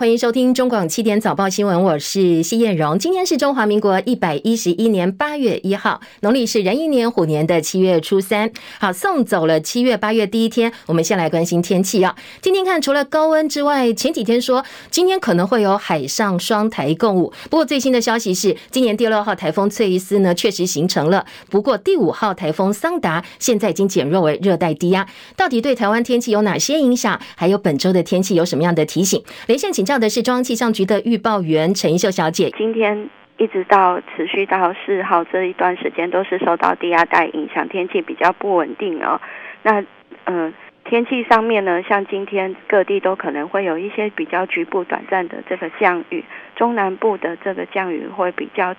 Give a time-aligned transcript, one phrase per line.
[0.00, 2.96] 欢迎收听中广七点早报新闻，我是谢燕荣。
[2.96, 8.48] 今天是中华民国一百一十一年八月一号，农历是壬寅年虎年的七月初三。
[8.78, 12.14] 好，送走了七月八月第一天，我们先来关心天气啊。
[12.40, 17.32] 今天看，除了高温之外，前几天说今天可能会有海上双台共舞。
[17.50, 21.26] 不过最新的消息是，今年第六号台风翠丝呢确实形成了。
[21.50, 27.20] 不过第五号台风桑达现在已经减弱为热带低压，到底对台湾天气有哪些影响？
[27.34, 29.20] 还有本周的天气有什么样的提醒？
[29.48, 29.87] 连线请。
[29.88, 32.50] 这样的是中央气象局的预报员陈秀小姐。
[32.58, 39.18] 今天一直到持续到四号这一段时间，都是受到低压带影响，天气比较不稳定哦。
[39.62, 39.80] 那
[40.26, 46.22] 嗯、呃，天气上面呢，像今天各地都可能会有一些比较局部短暂的这个降雨，
[46.54, 48.74] 中南部的这个降雨会比较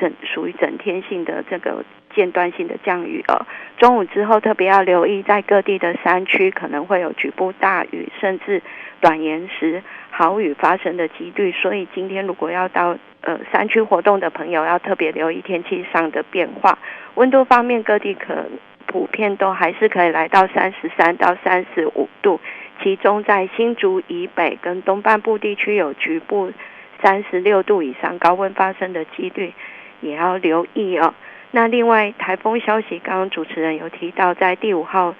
[0.00, 1.84] 整属于整天性的这个
[2.14, 3.44] 间断性的降雨哦。
[3.76, 8.62] 中午之后特别要留意，在各地的山区可能会有局部大雨，甚至
[9.00, 9.82] 短延时。
[10.18, 16.78] 豪雨发生的几率，所以今天如果要到呃山区活动的朋友，要特别留意天气上的变化。
[17.16, 18.46] 温度方面，各地可
[18.86, 22.40] 普遍都还是可以来到三十三到三十五度，
[22.82, 26.50] 其中在新竹以北跟东半部地区有局部
[27.02, 29.52] 三十六度以上高温发生的几率，
[30.00, 31.12] 也要留意哦。
[31.50, 35.14] 那另外台风消息，刚刚主持人有提到，在第五号。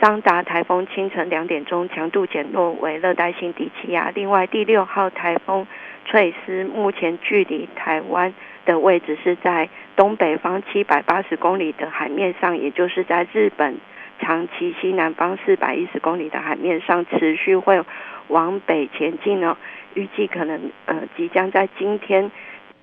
[0.00, 4.10] 桑达台风清晨两点钟强度减弱为热带性低气压。
[4.14, 5.66] 另外，第六号台风
[6.04, 13.78] 翠丝目前距离台湾的位置是在东北方七百八十公里的海面上，也就是在日本
[14.18, 17.82] 长崎西南方四百一十公里的海面上，持续会
[18.28, 19.56] 往北前进哦。
[19.94, 22.30] 预计可能呃即将在今天。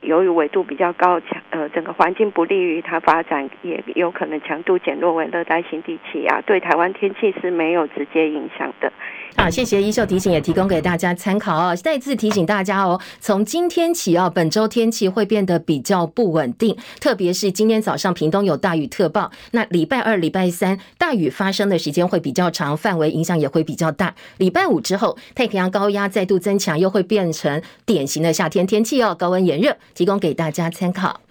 [0.03, 8.91] 由于纬度比较高，强呃，整个环境不利于它发展，也有可能强度减弱为热带性低气压，对台湾天气是没有直接影响的。
[9.35, 11.75] 好，谢谢怡秀提醒，也提供给大家参考哦。
[11.75, 19.31] 再次提醒大家哦，从今天起哦，本周天气会变得比较不稳定，特别是今天早上屏东有大雨特报。
[19.51, 24.13] 那礼拜二、礼拜三大雨发生的时间会比较长，范围影响也会比较大。
[24.37, 31.21] 礼拜五之后，太平洋高压再度增强，又会变成典型的夏天天气哦，高温炎热，提供给大家参考。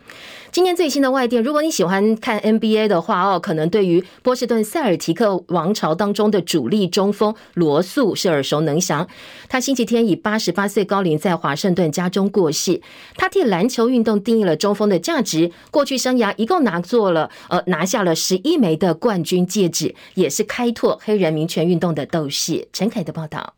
[0.50, 9.09] 今天最新的外电，如果你喜欢看 NBA 的话哦，可能对于波士顿塞尔提克王朝当中的主力中锋罗素是耳熟能详。
[9.49, 12.83] 他星期天以八十八岁高龄在华盛顿家中过世。
[13.17, 22.69] 他替篮球运动定义了中锋的价值，过去生涯一共拿做了呃拿下了十一枚的冠军戒指，也是开拓黑人民权运动的斗士。
[22.75, 23.55] 陈凯的报道。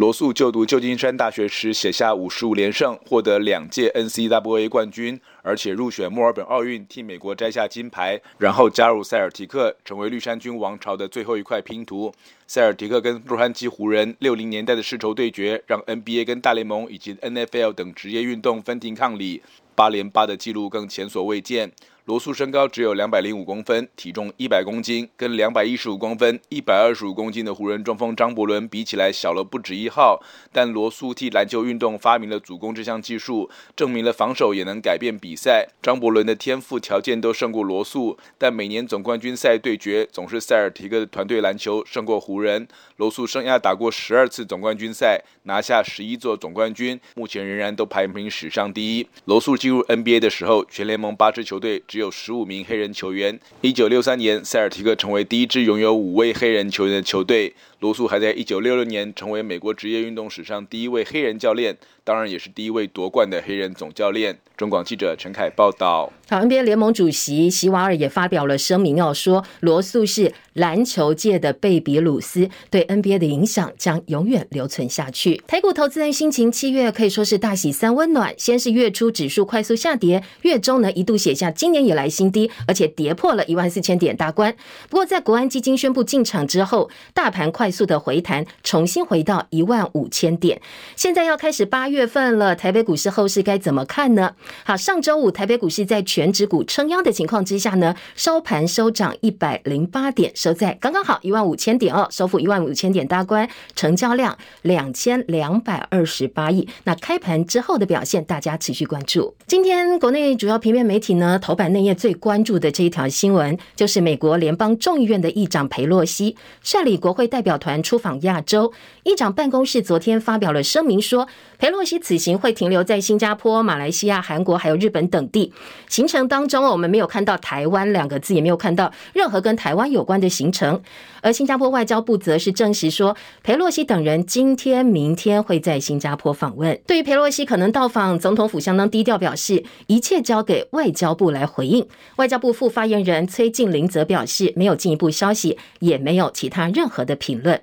[0.00, 12.10] 罗素就读旧金山大学时写下五十五连胜，获得两届 NCAA 冠军，而且入选墨尔本奥运，替美国摘下金牌，然后加入塞尔提克，成为绿衫军王朝的最后一块拼图。
[12.46, 19.42] 塞尔提克跟洛杉矶湖人六零年代的世仇对决，让 NBA 跟大联盟以及 NFL 等职业运动分庭抗礼，
[19.74, 21.70] 八连八的纪录更前所未见。
[22.06, 30.20] 罗素身高只有两百零五公分，体重一百公斤，跟两百一十五公分、一百二十五公斤的湖人中锋张伯伦比起来小了不止一号。
[30.50, 35.68] 但罗素替篮球运动发明了主攻这项技术，证明了防守也能改变比赛。
[35.82, 42.66] 张伯伦的天赋条件都胜过罗素，但每年总冠军赛对决总是塞尔提克的团队篮球胜过湖人。
[42.96, 49.06] 罗素生涯打过十二次总冠军赛，拿下十一座总冠军，目前仍然都排名史上第一。
[49.26, 53.36] 罗素进入 NBA 的时候，全联盟八支球队只有十五名黑人球员。
[53.62, 57.52] 一九六三年，塞尔提克成为第一支拥有五位黑人球员的球队。
[57.80, 64.38] 罗素还在一九六六年成为美国职业运动史上第一位黑人教练，当然也是第一位夺冠的黑人总教练。
[64.54, 66.12] 中广记者陈凯报道。
[66.28, 75.42] 好，NBA 联盟主席席瓦尔也发表了声明，要说罗素是篮球界的贝比鲁斯，对 NBA 的影响将永远留存下去。
[75.46, 84.54] 台股投资人心情七月可以说是大喜三温暖，先是月初指数快速下跌，月中呢一度写下今年以来新低，而且跌破了一万四千点大关。
[84.88, 90.60] 不过在国安基金宣布进场之后，大盘快速的回弹，重新回到一万五千点。
[90.96, 94.34] 现在要开始八月份了，台北股市后市该怎么看呢？
[94.64, 106.68] 好，上周五台北股市在全指股撑腰的情况之下呢，收盘收涨一百零八点，收在刚刚好一万五千点哦，收复一万五千点大关，成交量两千两百二十八亿。
[106.84, 109.34] 那开盘之后的表现，大家持续关注。
[109.46, 118.72] 今天国内主要平面媒体呢，头版内页最关注的这一条新闻，就是美国联邦众议院的议长佩洛西率领国会代表团出访亚洲。
[119.02, 121.26] 议长办公室昨天发表了声明说，
[121.58, 125.52] 佩洛西此行会停留在新加坡、马来西亚、韩国还有日本等地。
[125.88, 130.82] 行程当中，我们没有看到台湾两个字，也没有看到任何跟台湾有关的行程。
[131.22, 136.80] 而新加坡外交部则是证实说，裴洛西等人今天、明天会在新加坡访问。
[136.86, 141.86] 对于裴洛西可能到访总统府，相当低调，表示一切交给外交部来回应。
[142.16, 147.60] 外交部副发言人崔静林则表示，没有进一步消息，也没有其他任何的评论。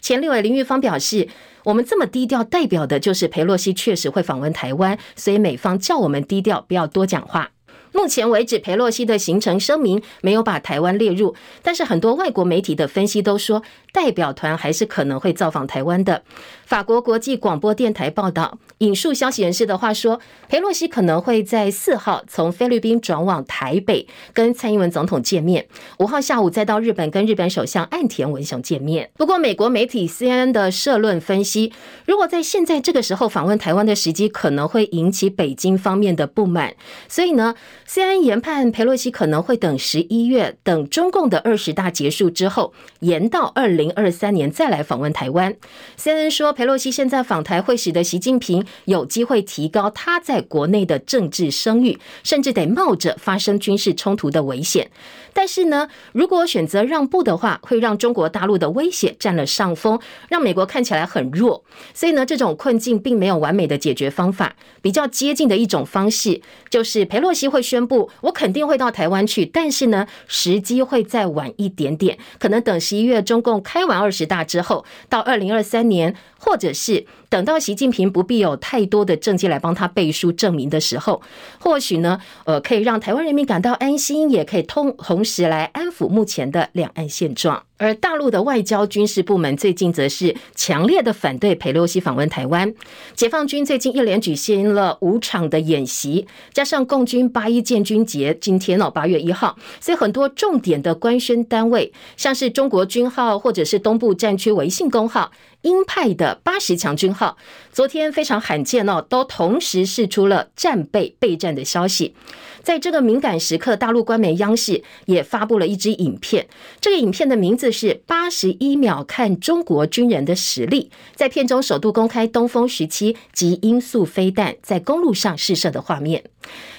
[0.00, 1.28] 前立委林玉芳表示，
[1.64, 7.50] 我们这么低调，代表的就是裴洛西确实会访问台湾，所以美方叫我们低调，不要多讲话。
[7.92, 16.22] 目前为止，佩洛西的行程声明没有把台湾列入，但是很多外国媒体的分析都说，代表团还是可能会造访台湾的。
[16.70, 25.64] 法国国际广播电台报道，引述消息人士的话说，佩洛西可能会在四号从菲律宾转往台北，跟蔡英文总统见面；
[25.98, 29.10] 五号下午再到日本跟日本首相岸田文雄见面。
[29.16, 31.72] 不过，美国媒体 CNN 的社论分析，
[32.06, 36.76] 如果在现在这个时候访问台湾的时机，可能会引起北京方面的不满，
[37.08, 37.56] 所以呢。
[37.88, 45.56] CNN 研判，佩洛西可能会等十一月，等中共的二十大结束之后，延到二零二三年再来访问台湾。
[45.98, 54.90] CNN 说，裴洛西现在访台会使得习近平有机会提高他在国内的政治声誉，甚至得冒着发生军事冲突的危险。
[55.32, 59.98] 但是呢，如果选择让步的话，会让中国大陆的威胁占了上风，
[60.28, 61.64] 让美国看起来很弱。
[61.94, 64.54] 所以呢，这种困境并没有完美的解决方法。
[64.82, 76.14] 比较接近的一种方式，就是裴洛西会宣布，我肯定会到台湾去，但是呢，时机会再晚一点点，可能等十一月中共开完二十大之后，到二零二三年。
[76.50, 81.22] 或者是等到习近平不必有太多的政绩来帮他背书证明的时候，
[81.60, 87.62] 或许呢，呃，可以让台湾人民感到安心，也可以通同时来安抚目前的两岸现状。
[87.78, 92.74] 而大陆的外交军事部门最近则是强烈的反对裴洛西访问台湾。
[93.14, 105.30] 解放军最近一连举行了五场的演习，加上共军八一建军节，今天哦八月一号，所以很多重点的官宣单位，像是中国军号或者是东部战区维信公号。
[105.62, 107.36] 鹰派的八十强军，好
[107.70, 112.14] 昨天非常罕见哦，都同时释出了战备备战的消息。
[112.62, 116.46] 在这个敏感时刻，大陆官媒央视也发布了一支影片，
[116.80, 120.90] 这个影片的名字是《八十一秒看中国军人的实力》。
[121.14, 126.24] 在片中首度公开东风十七及音速飞弹在公路上试射的画面。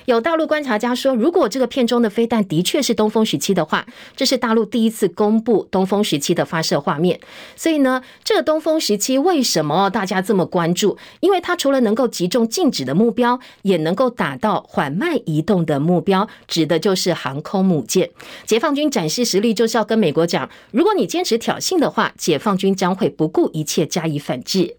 [0.06, 3.86] 有大陆观察家说，如果这个片中的飞弹的确是东风十七的话，
[4.16, 7.20] 这是大陆第一次公布东风十七的发射画面。
[7.56, 10.98] 所以呢，这个东风十七为什么大家这么关注？
[11.20, 18.10] 因为它除了能够集中静止的目标，也能够达到缓慢移动的目标，指的就是航空母舰。
[18.46, 24.78] 解放军展示实力，就是要跟美国讲，如果你坚持挑衅的话，解放军将会不顾一切加以反制。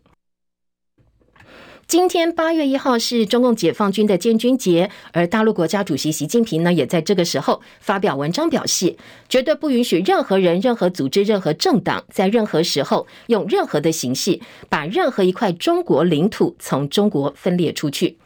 [1.93, 8.97] 今天八月一号是中共解放军的建军节，而大陆国家主席习近平呢，也在这个时候发表文章，表示
[9.29, 14.41] 绝对不允许任何人、任何组织、任何政党在任何时候用任何的形式
[14.71, 18.17] 把任何一块中国领土从中国分裂出去。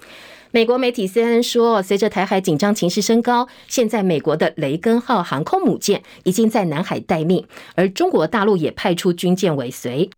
[0.52, 10.08] 美国媒体 CNN 说，随着台海紧张情势升高，现在美国的雷根号航空母舰已经在南海待命，而中国大陆也派出军舰尾随。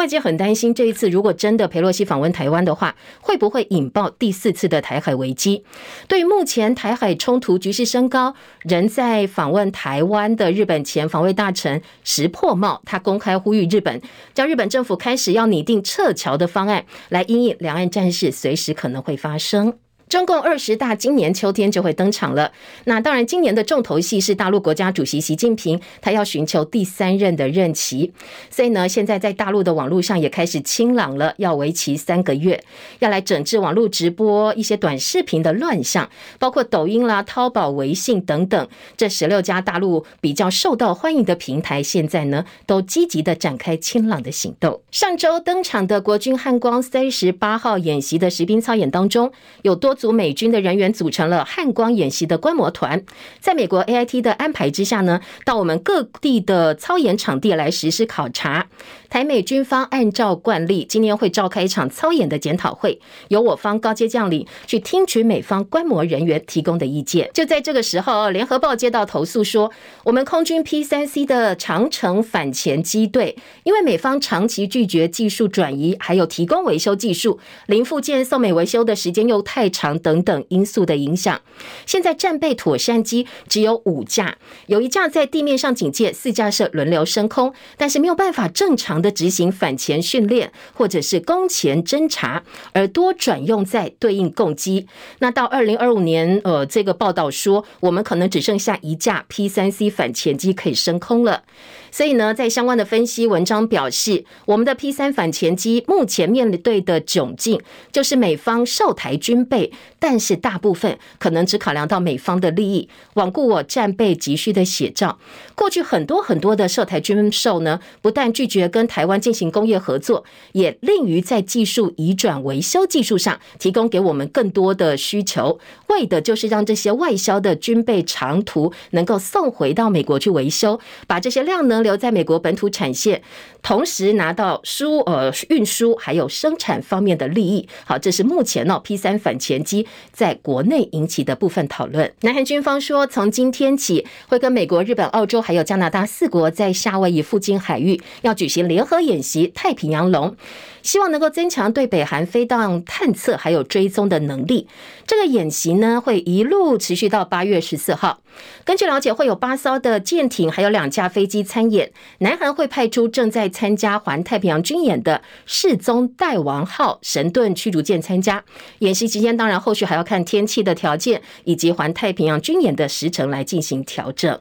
[0.00, 5.62] 外界很担心，这一次如果真的佩洛西访问台湾的话，会不会引爆第四次的台海危机？
[6.08, 14.00] 对于目前台海冲突局势升高，仍在访问台湾的日本前防卫大臣石破茂，他公开呼吁日本，
[14.32, 19.74] 叫日本政府开始要拟定撤侨的方案，来因应两岸战事随时可能会发生。
[20.10, 22.50] 中共二十大今年秋天就会登场了。
[22.86, 28.12] 那当然，今年的重头戏是大陆国家主席习近平，他要寻求第三任的任期。
[28.50, 32.60] 所以呢，现在在大陆的网络上也开始清朗了，要为期三个月，
[32.98, 44.80] 要来整治网络直播一些短视频的乱象，包括抖音啦、淘宝、微信等等这十六家大陆比较受到欢迎的平台，现在呢都积极的展开清朗的行动。
[44.90, 49.30] 上周登场的国军汉光三十八号演习的实兵操演当中，
[49.62, 53.04] 有多组美军的人员组成了汉光演习的观摩团，
[53.38, 58.66] 在美国 AIT 的安排之下呢，到我们各地的操演场地来实施考察。
[59.10, 62.98] 台美军方按照惯例，今年会召开一场操演的检讨会，
[63.28, 67.28] 由我方高阶将领去听取美方观摩人员提供的意见。
[67.34, 69.70] 就在这个时候，联合报接到投诉说，
[70.04, 79.90] 我们空军 P 三 C 的长城反潜机队，因为美方长期拒绝技术转移，还有提供维修技术，零附件送美维修的时间又太长。
[80.00, 81.40] 等等因素的影响。
[81.84, 92.42] 现在战备妥善机只有五架，有一架在地面上警戒，四架是轮流升空，但是没有办法正常的执行反潜训练或者是攻前侦查，
[92.72, 94.86] 而多转用在对应攻击。
[95.20, 101.42] 那到二零二五年，呃，这个报道说，我们可能只剩下一架 P 三 C 反潜机可以升空了。
[101.90, 115.18] 所以呢，在相关的分析文章表示，我们的 P 三反潜机目前面对的窘境，就是美方售台军备，但是大部分可能只考量到美方的利益，罔顾我战备急需的写照。
[115.54, 130.78] 过去很多很多的售台军售呢，不但拒绝跟台湾进行工业合作，也吝于在技术移转维修技术上提供给我们更多的需求，为的就是让这些外销的军备长途能够送回到美国去维修，
[131.08, 131.79] 把这些量呢。
[131.82, 133.22] 留在美国本土产线，
[133.62, 137.68] 同时拿到输呃运输还有生产方面的利益。
[137.84, 142.12] 好，这是目前呢 P 三反潜机在国内引起的部分讨论。
[142.20, 150.36] 南韩军方说，从今天起会跟美国、日本、澳洲还有加拿大四国在夏威夷附近海域要举行联合演习“太平洋龙”。
[150.82, 154.68] 希望能够增强对北韩飞弹探测还有追踪的能力。
[155.06, 158.20] 这个演习呢，会一路持续到八月十四号。
[158.64, 161.92] 根据了解，会有八艘的舰艇，还有两架飞机参演。
[162.18, 168.44] 南韩会派出正在参加环太平洋军演的世宗大王号神盾驱逐舰参加。
[168.78, 174.40] 演习期间，当然后续还要看天气的条件以及环太平洋军演的时程来进行调整。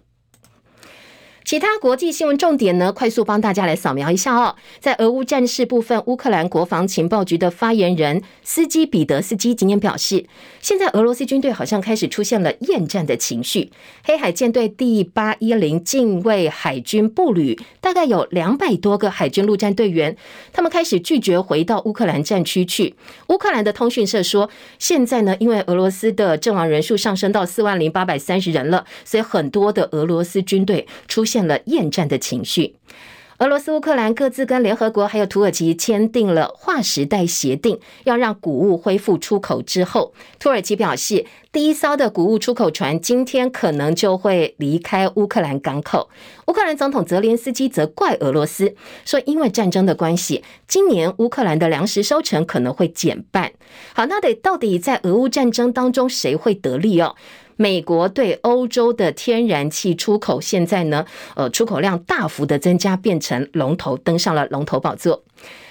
[1.49, 2.93] 其他国际新闻重点呢？
[2.93, 4.55] 快速帮大家来扫描一下哦。
[4.79, 10.27] 在俄乌战事部分，乌克兰国防情报局的发言人斯基彼得斯基今天表示，
[10.61, 13.71] 现在俄罗斯军队好像开始出现了厌战的情绪。
[14.03, 20.15] 黑海舰队第八一零近卫海军步旅大概有两百多个海军陆战队员，
[20.53, 22.93] 他们开始拒绝回到乌克兰战区去。
[23.29, 32.75] 乌克兰的通讯社说，现在呢，因为俄罗斯的阵亡人数上升到四万零八百三十人了，所以很多的俄罗斯军队出现了厌战的情绪。
[33.39, 46.09] 俄罗斯、乌克兰各自跟联合国还有土耳其签订了划时代协定，要让谷物恢复出口之后，土耳其表示，第一艘的谷物出口船今天可能就会离开乌克兰港口。
[46.47, 53.53] 乌克兰总统泽连斯基则怪俄罗斯，说因为战争的关系，今年乌克兰的粮食收成可能会减半。
[53.93, 57.15] 好，那得到底在俄乌战争当中谁会得利哦？
[57.61, 65.21] 美国对欧洲的天然气出口现在呢，呃，出口量大幅的增加，变成龙头，登上了龙头宝座。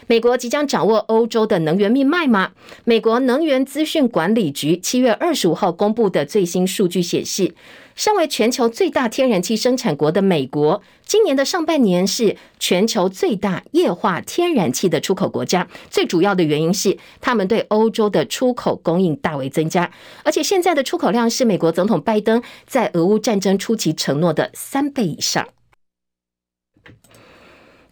[0.07, 2.51] 美国即将掌握欧洲的能源命脉吗？
[2.85, 7.55] 美国能源资讯管理局七月二十五号公布的最新数据显示。
[7.99, 15.67] 身为全球最大天然气生产国的美国，今年的上半年是全球最大液化天然气的出口国家。
[15.91, 19.91] 最主要的原因是他们对欧洲的出口供应大为增加，
[20.23, 25.49] 而且现在的出口量是美国总统拜登在俄乌战争初期承诺的三倍以上。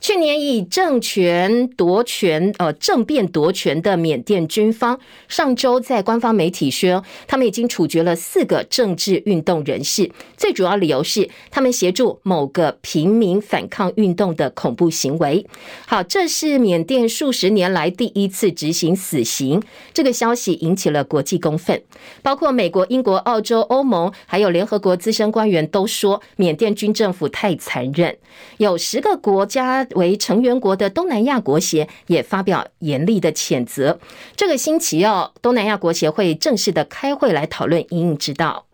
[0.07, 15.45] 去年以政权夺权，呃，政变夺权的缅甸军方，上周在官方媒体说，他们已经处决了四个政治运动人士，最主要理由是他们协助某个平民反抗运动的恐怖行为。
[15.89, 19.61] 好，这是缅甸数十年来第一次执行死刑，
[19.93, 21.83] 这个消息引起了国际公愤，
[22.23, 28.17] 包括美国、英国、澳洲、欧盟，还有联合国资深官员都说，缅甸军政府太残忍，
[28.59, 29.85] 有十个国家。
[29.97, 33.99] 为成员国的东南亚国协也发表严厉的谴责。
[34.37, 38.66] 这个星期哦，东南亚国协会正式的开会来讨论因应之道。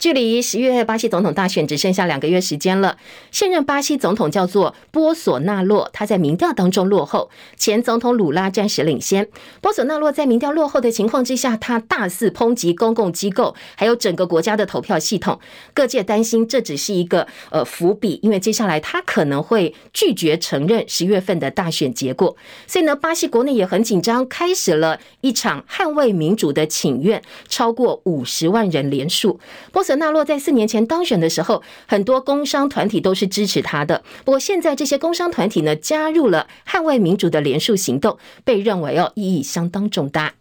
[0.00, 2.96] 距离十月巴西总统大选只剩下两个月时间了。
[3.30, 7.28] 现任巴西总统叫做波索纳洛，他在民调当中落后，
[7.58, 9.28] 前总统鲁拉暂时领先。
[9.60, 15.38] 波索纳洛在民调落后的情况之下，他大肆抨击公共机构，还有整个国家的投票系统。
[15.74, 22.34] 各界担心这只是一个呃伏笔，因为接下来他可能会拒绝承认十月份的大选结果。
[22.66, 29.38] 所以呢，巴西国内也很紧张，开始了一场捍卫民主的请愿，超过五十万人连署。
[29.70, 34.02] 波索纳洛在四年前当选的时候，很多工商团体都是支持他的。
[34.24, 40.34] 不过现在这些工商团体呢，加入了捍卫民主的联署行动，被认为哦意义相当重大。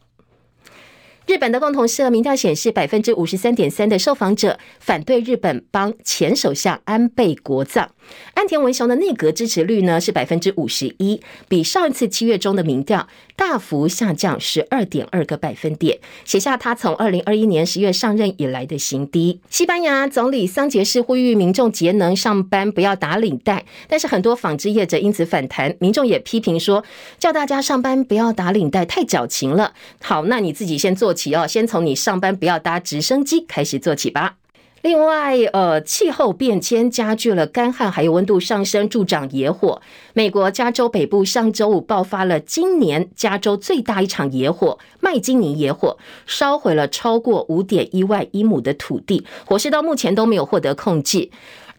[1.30, 7.92] 日本的共同社民调显示，百分之五十三点三的受访者反对日本帮前首相安倍国葬。
[8.34, 19.40] 安田文雄的内阁支持率呢是百分之五十一，比上一次七月中的民调大幅下降十二点二个百分点，写下他从二零二一年十月上任以来的新低。
[19.52, 26.84] 西班牙总理桑杰士呼吁民众节能上班，不要打领带，但是很多纺织业者因此反弹，民众也批评说，
[27.20, 29.76] 叫大家上班不要打领带太矫情了。
[30.02, 31.14] 好，那你自己先做。
[31.20, 34.36] 起哦，先从你上班不要搭直升机开始做起吧。
[34.82, 39.82] 另外，呃，气候变迁加剧了干旱，还有温度上升，助长野火。
[40.14, 51.30] 美国加州北部上周五爆发了今年加州最大一场野火——麦金尼野火，烧毁了超过五点一万英亩的土地，火势到目前都没有获得控制。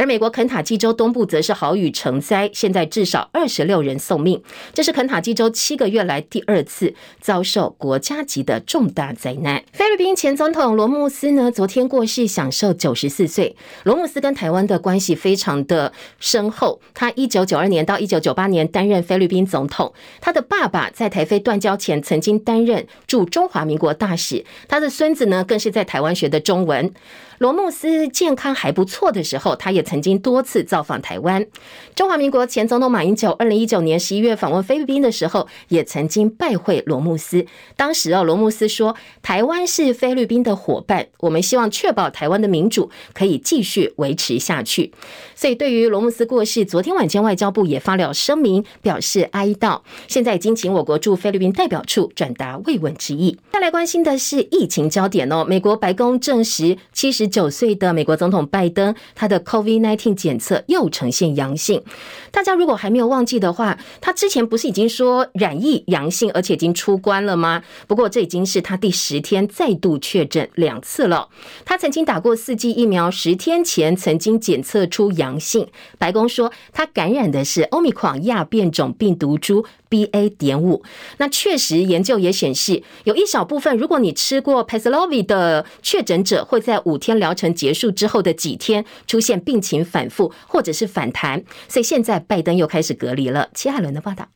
[0.00, 4.42] 而美国肯塔基州东部则是豪雨成灾，现在至少二十六人送命。
[4.72, 9.62] 这是肯塔基州七个月来第二次遭受国家级的重大灾难。
[9.74, 13.54] 菲律宾前总统罗慕斯呢，昨天过世，享寿九十四岁。
[13.82, 19.92] 罗慕斯跟台湾的关系非常的深厚，他一九九二年到一九九八年担任菲律宾总统，
[20.22, 26.90] 他的爸爸在台菲断交前曾经担任驻中华民国大使，他的孙子呢更是在台湾学的中文。
[27.40, 31.46] 罗慕斯健康还不错的时候，他也曾经多次造访台湾。
[31.94, 37.46] 中华民国前总统马英九二零一九年十一月访问菲律宾的时候，也曾经拜会罗慕斯。
[37.78, 44.92] 当时啊，罗慕斯说：“台湾是菲律宾的伙伴，我们希望确保台湾的民主可以继续维持下去。”
[45.34, 49.80] 所以，对于罗慕斯过世，昨天晚间外交部也发了声明，表示哀悼。
[50.06, 53.38] 现在已经请我国驻菲律宾代表处转达慰问之意。
[53.50, 57.29] 再来关心的是疫情焦点哦，美国白宫证实七十。
[57.30, 61.82] 九岁的美国总统拜登，他的 COVID-19 检测又呈现阳性。
[62.30, 67.62] 大家如果还没有忘记的话，他之前不是已经说染疫阳性，而且已经出关了吗？
[67.86, 71.28] 不过这已经是他第十天再度确诊两次了。
[71.64, 75.68] 他曾经打过四剂疫苗，十天前曾经检测出阳性。
[75.96, 79.64] 白宫说他感染的是欧米狂亚变种病毒株。
[79.90, 80.30] BA.
[80.38, 80.82] 点五，
[81.18, 93.48] 那确实研究也显示，有一小部分，如果你吃过 Paxlovid 的确诊者，会在五天疗程结束之后的几天出现病情反复或者是反弹，所以现在拜登又开始隔离了。
[93.52, 94.28] 齐海伦的报道。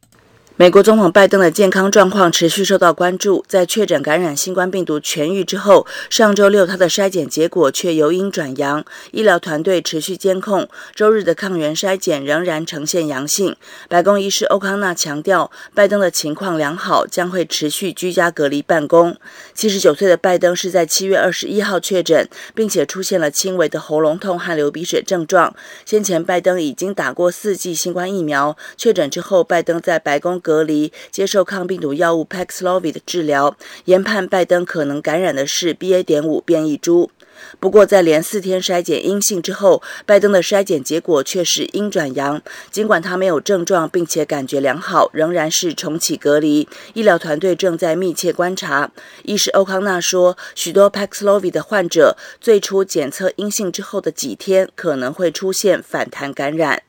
[0.56, 3.44] 美国总统拜登的健康状况持续受到关注。
[3.48, 10.68] 在确诊感染新冠病毒痊愈之后，上周六他的筛检结果却由阴转阳，医疗团队持续监控。
[10.94, 13.56] 周日的抗原筛检仍然呈现阳性。
[13.88, 19.16] 白宫医师欧康纳强调，拜登的情况良好，将会持续居家隔离办公。
[19.54, 25.52] 七十九岁的拜登是在七月二十一号确诊，并且出现了轻微的喉咙痛和流鼻血症状。
[25.84, 30.40] 先前拜登已经打过四剂新冠疫苗，确诊之后，拜登在白宫。
[30.44, 36.02] 隔离接受抗病毒药物 Paxlovid 的治疗，研判拜登可能感染的是 BA.
[36.02, 37.10] 点五变异株。
[37.58, 42.40] 不过，在连四天筛检阴性之后，拜登的筛检结果却是阴转阳。
[42.70, 46.68] 尽管他没有症状，并且感觉良好，仍然是重启隔离。
[46.94, 48.92] 医疗团队正在密切观察。
[49.24, 56.82] 医师欧康纳说，许多 Paxlovid 的患者最初检测阴性之后的几天，可能会出现反弹感染。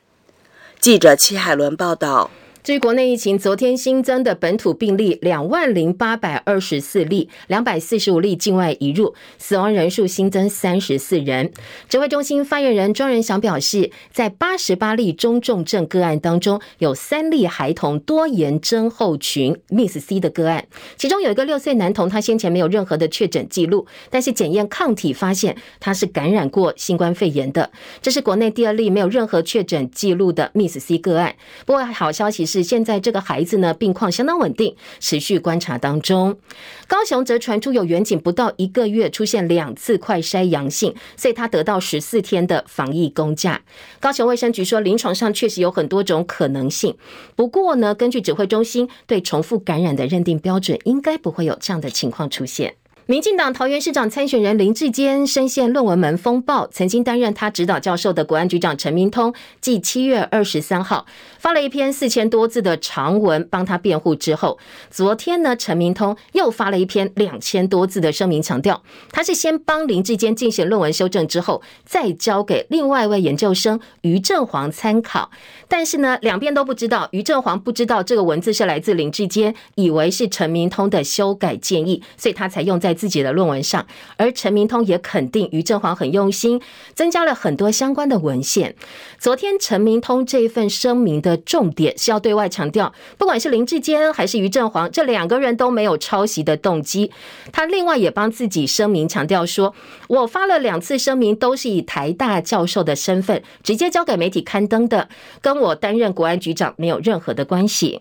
[0.78, 2.30] 记者戚海伦报道。
[2.66, 11.52] 至于国内疫情，昨天新增的本土病例两万零八百二十四例，两百四十五例境外移入，死亡人数新增三十四人。
[11.88, 27.70] 指挥中心发言人庄人祥表示，在八十八例中重症个案当中，有三例孩童多延症候群 Miss C 的个案，其中有一个六岁男童，他先前没有任何的确诊记录，但是检验抗体发现他是感染过新冠肺炎的。
[28.02, 31.36] 这是国内第二例没有任何确诊记录的 Miss C 个案。
[31.64, 32.55] 不过好消息是。
[32.62, 36.38] 现在这个孩子呢，病况相当稳定，持续观察当中。
[36.86, 43.62] 高雄则传出有远景不到一个月出现两次快筛阳性，所以他得到十四天的防疫公假。
[44.00, 46.96] 高雄卫生局说，临床上确实有很多种可能性，
[47.34, 52.74] 不过呢，根据指挥中心对重复感染的认定标准，应该不会有这样的情况出现。
[53.08, 61.06] 民进党桃园市长参选人林志坚深陷论文门风暴，曾经担任他指导教授的国安局长陈明通，继七月二十三号
[61.38, 64.58] 发了一篇四千多字的长文帮他辩护之后，
[64.90, 75.30] 昨天呢，陈明通又发了一篇两千多字的声明，强调他是先帮林志坚进行论文修正之后，再交给另外一位研究生于正煌参考。
[75.68, 82.95] 但是呢，两边都不知道，于正煌不知道这个文字是来自林志坚，以为是陈明通的修改建议，所以他才用在。
[82.96, 83.86] 自己的论文上。
[84.16, 86.60] 而陈明通也肯定于正煌很用心，
[86.94, 88.74] 增加了很多相关的文献。
[89.18, 97.12] 昨天陈明通这一份声明的重点是要对外强调，不管是林志坚还是于正煌，这两个人都没有抄袭的动机。
[97.52, 99.74] 他另外也帮自己声明强调说，
[100.08, 105.08] 我发了两次声明，都是以台大教授的身份直接交给媒体刊登的，
[105.42, 108.00] 跟我担任国安局长没有任何的关系。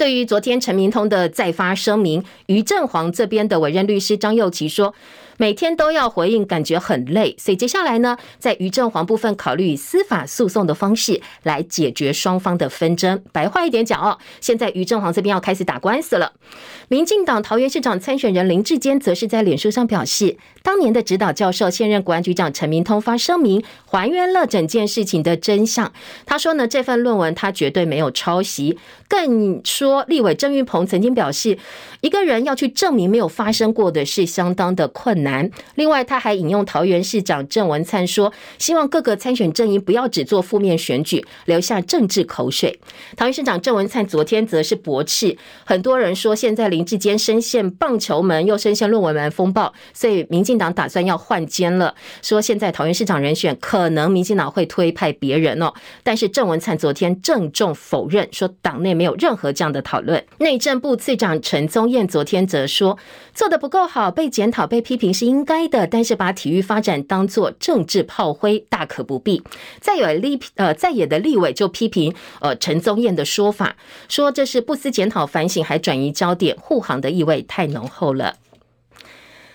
[0.00, 4.94] 对于昨天陈明通的再发声明，于正煌这边的委任律师张又棋说，
[5.36, 13.22] 每天都要回应，感觉很累，所以接下来呢，在于正煌部分考虑以司法诉讼的方式来解决双方的纷争。
[13.30, 16.32] 白话一点讲哦，现在于正煌这边要开始打官司了。
[16.88, 25.92] 民进党桃园市长参选人林志坚则是在脸书上表示，当年的指导教授现任国安局长陈明通发声明，还原了整件事情的真相。
[26.24, 31.58] 他说呢，这份论文他绝对没有抄袭，更说立委郑玉鹏曾经表示，
[32.00, 35.50] 一个人要去证明没有发生过的事，相当的困难。
[35.74, 42.78] 另外，他还引用桃园市长郑文灿说：“希望各个参选阵营不要只做负面选举，留下政治口水。”
[43.16, 51.92] 桃园市长郑文灿昨天则是驳斥，很多人说现在林志坚深陷棒球门，又深陷论文门风暴，所以民进党打算要换监了。
[52.22, 60.24] 说现在桃园市长人选可可能民进党会推派别人哦，但是郑文灿昨天郑重否认，说党内没有任何这样的讨论。
[60.38, 62.96] 内政部次长陈宗彦昨天则说，
[63.34, 65.12] 做的不够好，被检讨、被批评。
[65.12, 69.42] 是应该的，但是把体育发展当作政治炮灰，大可不必。
[69.80, 73.74] 再有立呃在野的立委就批评呃陈宗彦的说法，
[74.08, 78.36] 说这是不思检讨反省，还转移焦点，护航的意味太浓厚了。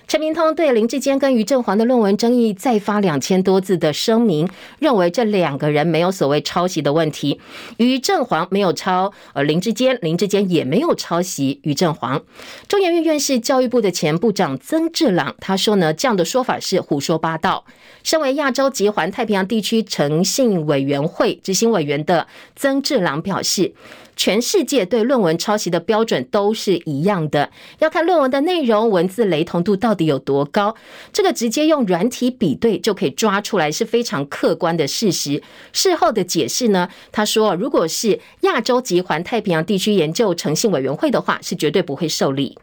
[0.08, 7.42] 陈明通对林志坚跟于振煌的论文争议再发两千多字的声明，认为这两个人没有所谓抄袭的问题。
[7.78, 12.22] 于振煌没有抄，呃，林志坚，林志坚也没有抄袭于振煌。
[12.68, 17.66] 中研院院士、教育部的前部长曾志朗他说呢，这样的说法是胡说八道。
[18.04, 23.74] 身为亚洲及环太平洋地区诚信委员会执行委员的曾志朗表示。
[24.16, 30.76] 全世界对论文抄袭的标准都是一样的，要看论文的内容、文字雷同度到底有多高。
[31.12, 35.42] 这个直接用软体比对就可以抓出来，是非常客观的事实。
[35.74, 36.90] 事后的解释呢？
[37.12, 42.58] 他说，如果是亚洲及环太平洋地区研究诚信委员会的话，是绝对不会受理。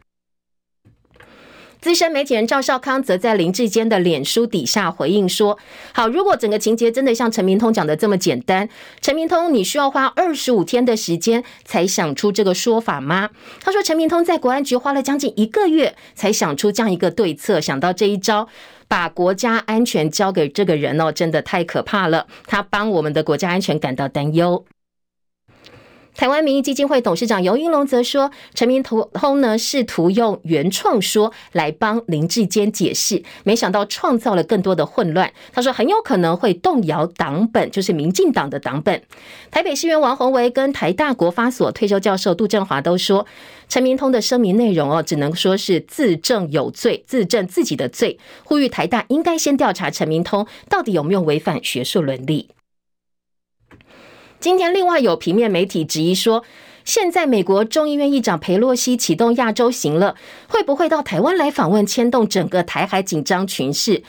[1.83, 5.59] 资深媒体人赵少康则在林志坚的脸书底下回应说
[5.93, 8.69] ：“好，如果整个情节真的像陈明通讲的这么简单，
[9.01, 18.47] 陈明通你需要花二十五天的时间才想出这个说法吗？”他说：“陈明通在国安局花了将近一个月才想出这样一个对策，想到这一招，
[18.87, 22.29] 把国家安全交给这个人哦，真的太可怕了。
[22.47, 24.65] 他帮我们的国家安全感到担忧。”
[26.15, 35.33] 台湾民意基金会董事长游云龙则说，陈明通呢试图用原创说来帮林志坚解释，没想到创造了更多的混乱。
[35.53, 39.03] 他说很有可能会动摇党本，就是民进党的党本。
[39.51, 43.27] 台北市员王鸿薇跟台大国发所退休教授杜正华都说，
[43.69, 52.49] 陈明通的声明内容哦，只能说是自证有罪，自证自己的罪，呼吁台大应该先调查陈明通到底有没有违反学术伦理。
[54.43, 56.43] 今天，另外有平面媒体质疑说，
[56.85, 60.17] 现在美国众议院议长佩洛西启动亚洲行了，
[60.49, 64.03] 会不会到台湾来访问，牵动整个台海紧张局势？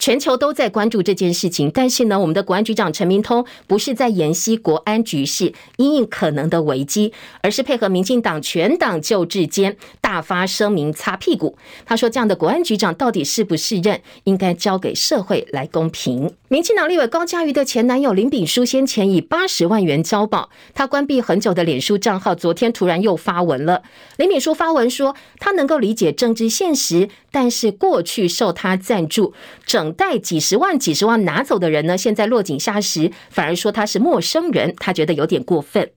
[0.00, 11.58] 全球都在关注这件事情，但是呢，我们的国安局长陈明通不是在研析国安局势，因应可能的危机，而是配合民进党全党就质监，大发声明擦屁股。
[11.84, 23.82] 他说：“这样的国安局长到底是不是任，应该交给社会来公平。”民进党立委高嘉瑜的前男友林炳书先前以八十万元交保，他关闭很久的脸书账号，昨天突然又发文了。
[24.16, 29.92] 林炳书发文说，他能够理解政治现实，但是过去受他赞助整。
[29.92, 31.98] 袋几十万、几十万拿走的人呢？
[31.98, 35.90] 现在落井下石，反而说他是陌生人，他觉得有点过分。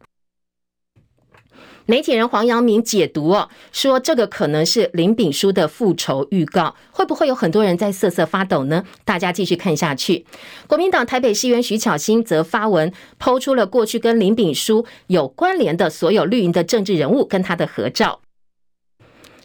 [1.86, 8.84] 媒体人黄阳明解读哦，说这个可能是林炳书的复仇预告，会不会有很多人在瑟瑟发抖呢？
[9.06, 10.26] 大家继续看下去。
[10.68, 18.22] 国民党台北市议员徐巧芯则发文抛出了过去跟林炳书有关联的所有绿营的政治人物跟他的合照。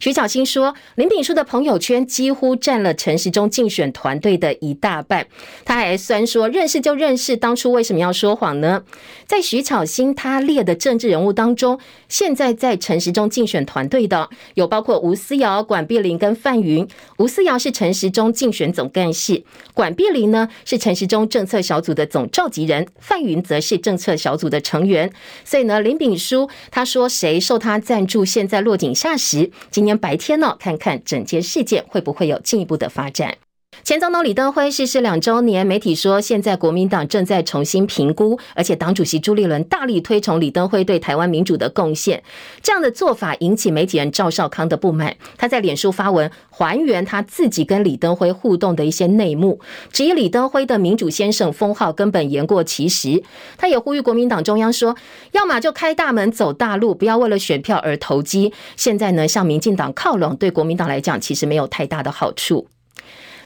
[0.01, 5.27] 徐巧芯说，林炳书的朋友圈几乎占了陈时中竞选团队的一大半。
[5.65, 8.83] 他还酸说，认识就认识，当初为什么要说谎呢？
[9.29, 16.89] 在徐巧芯他列的政治人物当中，现在在陈时中竞选团队的有包括吴思瑶、管碧玲跟范云。
[17.19, 25.13] 吴思瑶是陈时中竞选总干事，管碧玲呢是陈时中政策小组的总召集人，范云则是政策小组的成员。
[25.45, 29.51] 所以呢，林炳书他说谁受他赞助，现在落井下石。
[29.71, 33.37] 今天白天呢，看看整件事件会不会有进一步的发展。
[33.85, 42.23] 前总统李登辉逝世两周年，媒体说现在国民党正在重新评估，而且党主席朱立伦大力推崇李登辉对台湾民主的贡献。
[42.63, 49.59] 这样的做法引起媒体人赵少康的不满，他在脸书发文还原他自己跟李登辉互动的一些内幕，
[49.91, 53.23] 质疑李登辉的民主先生封号根本言过其实。
[53.57, 54.95] 他也呼吁国民党中央说，
[55.33, 58.53] 要么就开大门走大路，不要为了选票而投机。
[58.77, 62.67] 现在呢，向民进党靠拢，对国民党来讲其实没有太大的好处。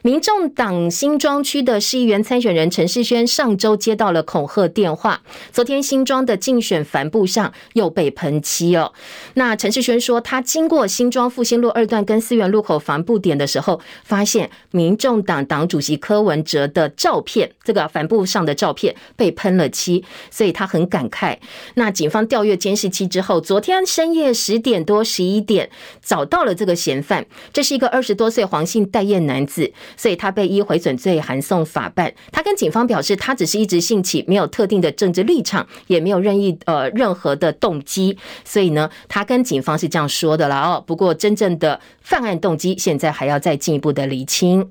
[0.02, 8.92] 民众党新庄区的市议员参选人陈世轩上周接到了恐吓电话，昨天新庄的竞选帆布上又被喷漆哦。
[9.34, 21.38] 那陈世轩说，他经过新庄复兴路二段跟思源路口帆布点的时候，发现民众党党主席柯文哲的照片，这个帆布上的照片被喷了漆，所以他很感慨。
[21.74, 25.70] 那警方调阅监视器之后，昨天深夜十点多、十一点
[26.02, 29.72] 找到了这个嫌犯，这是一个二十多岁黄姓待业男子。
[29.96, 32.12] 所以他被依毁损罪函送法办。
[32.30, 38.16] 他跟警方表示，他只是一直兴起，没有特定的政治立场，也没有任意呃任何的动机。
[38.44, 40.84] 所以呢，他跟警方是这样说的了哦。
[40.86, 44.70] 不过，真正的犯案动机，现在还要再进一步的厘清。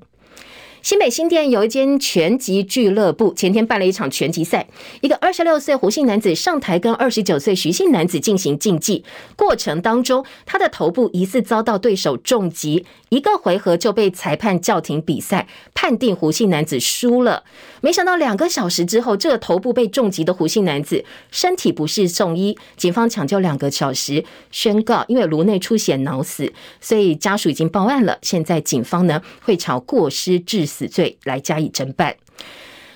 [0.82, 4.66] 新北新店有一间拳击俱乐部，前天办了一场拳击赛。
[5.00, 9.04] 一个二十六岁胡姓男子上台跟二十九岁徐姓男子进行竞技，
[9.36, 17.44] 过程当中他的头部疑似遭到对手重击，一个回合就被裁判叫停比赛，判定胡姓男子输了。
[17.80, 28.18] 没想到两个小时之后，这个头部被重击的胡姓男子身体不适送医，警方抢救两个小时，宣告因为颅内出血脑死，所以家属已经报案了。
[28.22, 32.16] 现在警方呢会朝过失致死罪来加以侦办。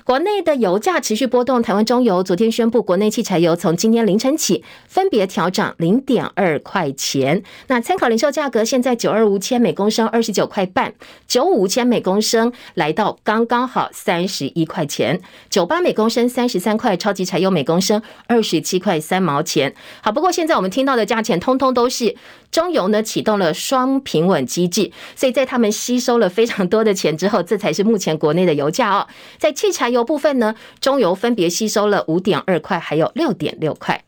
[0.04, 7.42] 国内的油价持续波动，台湾中油昨天宣布，国内汽柴油从今天凌晨起分别调涨零点二块钱。
[7.66, 10.94] 那参考零售价格，现在九二五千每公升二十九块半，
[11.26, 19.74] 九五五千每公升来到刚刚好三十一块钱，九八每公升三十三块，超级柴油每公升二十七块三毛钱。
[20.00, 22.14] 好，不过现在我们听到的价钱，通通都是。
[22.50, 29.06] 中油呢启动了双平稳机制，所以在他们吸收了非常多的钱之后，这才是目前国内的油价哦。
[29.38, 34.02] 在汽柴油部分呢，中油分别吸收了五点二块，还有六点六块。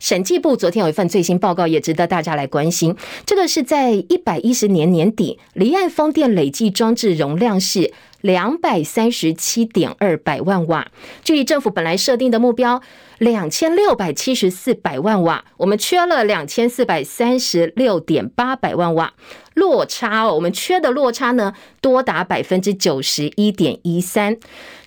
[0.00, 2.96] 审计部昨天有一份最新报告，也值得大家来关心。
[3.26, 10.88] 这个是在一百一十年年底，离岸风电累计装置容量是两百三十七点二百万瓦，
[11.22, 12.82] 距离政府本来设定的目标。
[13.18, 19.12] 两千六百七十四百万瓦，我们缺了两千四百三十六点八百万瓦，
[19.54, 24.36] 落差哦，我们缺的落差呢，多达百分之九十一点一三。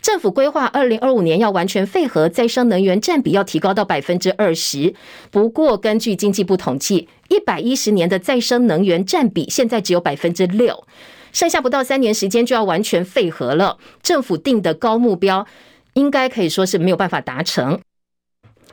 [0.02, 4.94] 政府规划二零二五年要完全废核，再生能源占比要提高到百分之二十。
[5.30, 10.86] 不过，根据经济部统计，一百一十年的再生能源占比现在只有百分之六，
[11.32, 13.78] 剩下不到三年时间就要完全废核了。
[14.02, 15.46] 政府定的高目标，
[15.94, 17.80] 应该可以说是没有办法达成。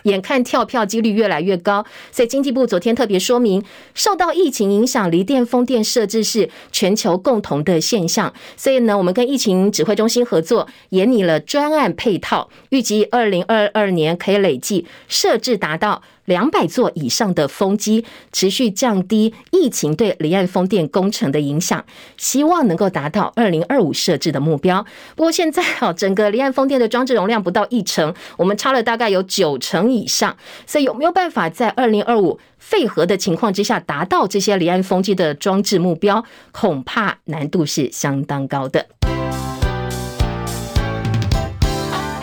[0.05, 3.63] 眼看跳票几率越来越高，所以经济部昨天特别说明，
[3.95, 8.33] 受到疫情影响，离电风电设置是全球共同的现象。
[8.57, 16.03] 所以呢，我们跟疫情指挥中心合作，研拟了专案配套，预计二零二二年可以累计设置达到。
[16.29, 21.83] 两百座以上的风机，持续降低疫情对离岸风电工程的影响，
[22.19, 24.85] 希望能够达到二零二五设置的目标。
[25.17, 30.37] 不过现在啊，整个离岸风电的装置容量不到一成，我们差了大概有九成以上，
[30.67, 38.87] 所以有没有办法在二零二五废核的情况之下达到这些离岸风机的装置目标，恐怕难度是相当高的。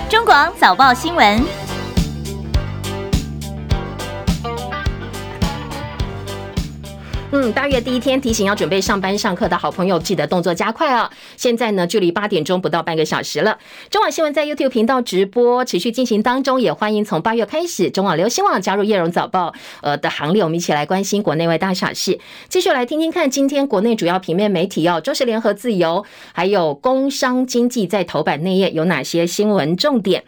[0.07, 1.64] 中广早报新闻。
[7.31, 11.09] 嗯，八月第一天提醒要准备上班上课的好朋友，记得动作加快哦。
[11.35, 13.57] 现在呢，距离八点钟不到半个小时了。
[13.89, 22.19] 中网新闻在 YouTube 频道直播持续进行当中，也欢迎从八月开始，中网流行网加入叶荣早报呃的行列，我们一起来关心国内外大小事。
[22.47, 30.23] 继续来听听看，今天国内主要平面媒体哦，中时联合、自由，还有工商经济在头版内页有哪些新闻重点？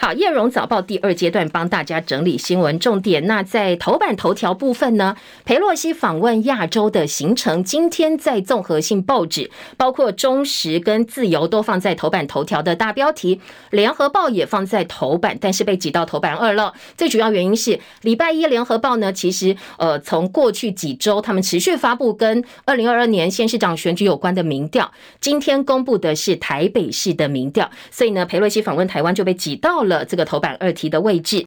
[0.00, 3.26] 好，叶荣早报第二阶段帮大家整理新闻重点。
[3.26, 16.72] 那在头版头条部分呢，裴洛西访问亚洲的行程，今天在综合性报纸，包括中时跟自由都放在头版头条的大标题，联合报也放在头版，但是被挤到头版二了。
[16.96, 29.87] 最主要原因是礼拜一联合报呢，其实呃从过去几周他们持续发布跟二零二二年县市长选举有关的民调，今天公布的是台北市的民调，所以呢裴洛西访问台湾就被挤到了。
[29.88, 31.46] 了这个头版二题的位置。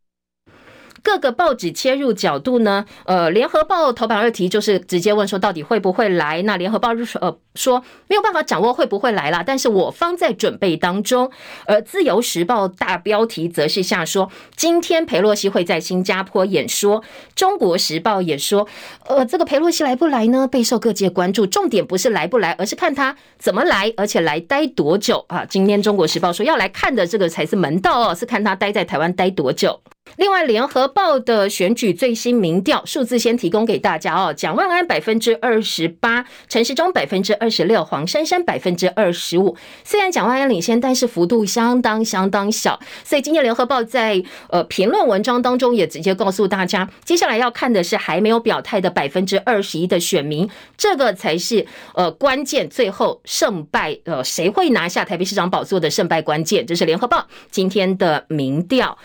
[1.04, 6.42] 各个报纸切入角度呢，呃，联合报头版二题就是直接问说到底会不会来？
[6.44, 11.32] 那联合报就呃说没有办法掌握会不会来啦，但是我方在准备当中。
[11.66, 17.04] 而自由时报大标题则是下说，今天裴洛西会在新加坡演说。
[17.36, 18.68] 中国时报也说，
[19.08, 20.48] 呃，这个裴洛西来不来呢？
[20.48, 21.46] 备受各界关注。
[21.48, 25.44] 重点不是来不来，而是看他怎么来，而且来待多久啊？
[25.46, 29.82] 今天中国时报说要来看的这个才是门道哦，是看他待在台湾待多久。
[30.18, 34.34] 另外，联合报的选举最新民调数字先提供给大家哦。
[34.34, 39.56] 蒋万安百分之二十八，陈时中百分之二十六，黄珊珊百分之二十五。
[39.84, 42.80] 虽然蒋万安领先，但是幅度相当相当小。
[43.04, 56.66] 所以今天联合报在呃评论文章当中也直接告诉大家，接下来要看的是还没有表态的百分之二十一的选民，这个才是呃关键，最后胜败呃谁会拿下台北市长宝座的胜败关键。
[56.66, 58.98] 这是联合报今天的民调。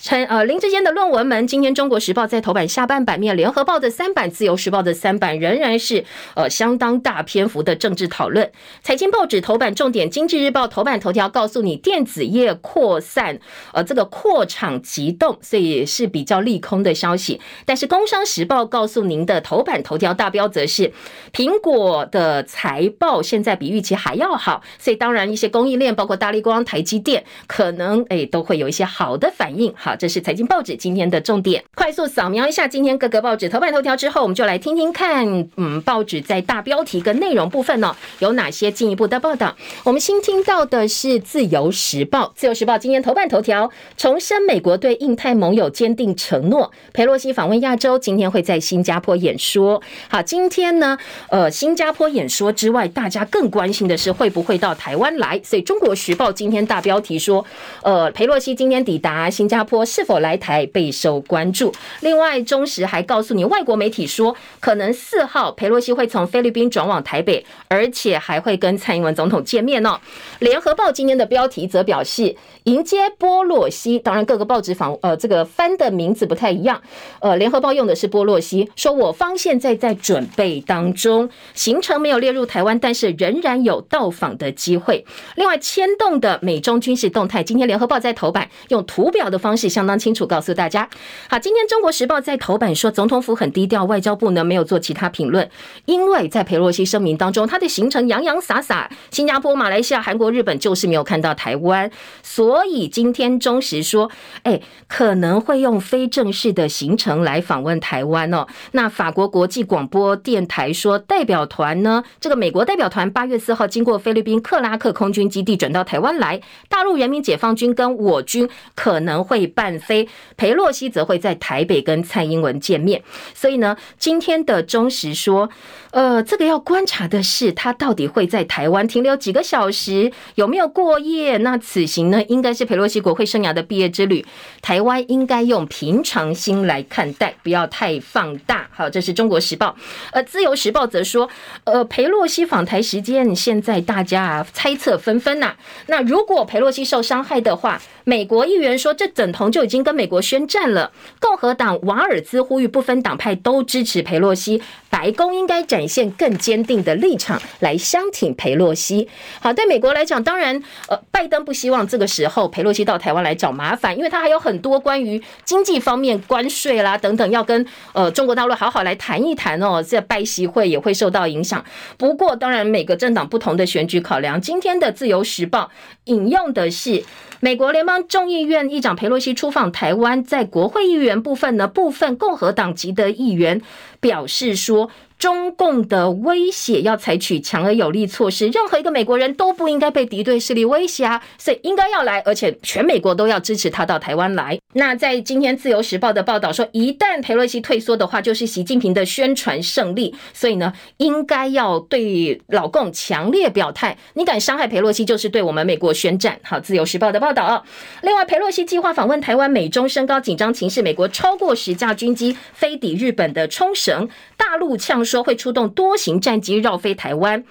[0.00, 6.04] 陈呃林志坚的论文门，今天《中国时报》在头版下半版面，《联合报》的三版，《自由时报》的三版，仍然是
[6.36, 8.48] 呃相当大篇幅的政治讨论。
[8.80, 13.40] 财经报纸头版重点，《经济日报》头版头条告诉你，电子业扩散，
[13.72, 17.40] 呃这个扩厂急动，所以是比较利空的消息。
[17.66, 20.92] 但是《工商时报》告诉您的头版头条大标则是，
[21.32, 29.74] 苹果的财报现在比预期还要好，所以当然一些供应链，包括大立光、台积电，可能诶都会有一些好的反应。
[29.88, 31.64] 好，这是财经报纸今天的重点。
[31.74, 39.56] 快速扫描一下今天各个报纸头版头条之后，我们就来听听看，嗯，报纸在大标题跟内容部分呢，有哪些进一步的报道。
[39.84, 46.70] 我们先听到的是《自由时报》，《自由时报》今天头版头条重申美国对印太盟友坚定承诺。
[46.92, 49.82] 裴洛西访问亚洲，今天会在新加坡演说。
[50.10, 50.98] 好，今天呢，
[51.30, 55.40] 呃，新加坡演说之外，大家更关心的是会不会到台湾来。
[55.42, 57.42] 所以，《中国时报》今天大标题说，
[57.82, 59.77] 呃，裴洛西今天抵达新加坡。
[59.84, 61.72] 是否来台备受关注。
[62.00, 69.98] 另外，中时还告诉你，外国媒体说，可能四号裴洛西会从菲律宾转往台北，而且还会跟蔡英文总统见面哦。
[70.38, 73.98] 联合报今天的标题则表示，迎接波洛西。
[73.98, 76.80] 当然，各个报纸访呃这个翻的名字不太一样。
[77.20, 85.04] 呃，联合报用的是波洛西，说我方现在在准备当中，行程没有列入台湾，但是仍然有到访的机会。
[85.36, 89.67] 另外，牵动的美中军事动态，今天联合报在头版用图表的方式。
[89.68, 90.88] 相当清楚，告诉大家。
[91.28, 95.50] 好，今天《中国时报》在头版说，总统府很低调，外交部呢没有做其他评论，
[95.86, 101.90] 因为在裴洛西声明当中，他的行程洋洋洒洒，新加坡、马来西亚、韩国、日本就是没有看到台湾，
[102.22, 104.10] 所以今天中时说，
[104.44, 108.46] 哎，可能会用非正式的行程来访问台湾哦。
[108.72, 119.48] 那法国国际广播电台说，代表团呢，这个美国代表团八月四号经过菲律宾克拉克空军基地转到台湾来，大陆人民解放军跟我军可能会。
[119.58, 123.02] 半飞，裴洛西则会在台北跟蔡英文见面，
[123.34, 125.50] 所以呢，今天的中时说，
[125.90, 131.38] 呃，这个要观察的是，他到底会在台湾停留几个小时，有没有过夜？
[131.38, 134.24] 那此行呢，应该是裴洛西国会生涯的毕业之旅，
[134.62, 138.68] 台湾应该用平常心来看待，不要太放大。
[138.70, 139.74] 好，这是中国时报，
[140.12, 141.28] 呃，自由时报则说，
[141.64, 145.56] 呃，裴洛西访台时间现在大家啊猜测纷纷呐。
[145.86, 149.47] 那如果裴洛西受伤害的话，美国议员说，这等同。
[149.50, 150.92] 就已经跟美国宣战了。
[151.20, 159.08] 共和党瓦尔兹呼吁不分党派都支持佩洛西，白宫应该展现更坚定的立场来相挺佩洛西。
[159.40, 169.82] 好，对美国来讲，当然，呃，拜登不希望这个时候佩洛西到台湾来找麻烦，因为他还有很多关于经济方面、关税啦等等，要跟呃中国大陆好好来谈一谈哦。
[169.82, 171.64] 这拜习会也会受到影响。
[171.96, 174.40] 不过，当然每个政党不同的选举考量。
[174.40, 175.70] 今天的自由时报
[176.04, 177.04] 引用的是。
[177.40, 183.62] 美国联邦众议院议长佩洛西出访台湾，在国会议员部分呢，部分共和党籍的议员
[184.00, 184.90] 表示说。
[185.18, 194.58] 中共的威胁要采取强而有力措施，任何一个美国人都不应该被敌对势力威胁啊，所以应该要来，而且全美国都要支持他到台湾来。
[194.74, 206.38] 那在今天自由时报的报道说，一旦裴洛西退缩的话，就是习近平的宣传胜利，所以呢，应该要对老共强烈表态，你敢伤害裴洛西，就是对我们美国宣战。
[206.44, 207.64] 好，自由时报的报道。
[208.02, 217.42] 另外，裴洛西计划访问台湾，美中升高紧张情势，美国超过十架军机飞抵日本的冲绳，大陆呛说会出动多型战机绕飞台湾。